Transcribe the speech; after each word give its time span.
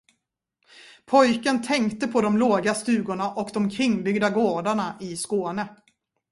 Pojken 1.05 1.61
tänkte 1.63 2.07
på 2.07 2.21
de 2.21 2.37
låga 2.37 2.73
stugorna 2.73 3.33
och 3.33 3.49
de 3.53 3.69
kringbyggda 3.69 4.29
gårdarna 4.29 4.97
i 5.01 5.17
Skåne. 5.17 5.75